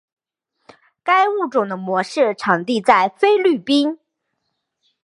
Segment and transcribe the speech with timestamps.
[1.03, 3.99] 该物种的模式产地在菲律宾。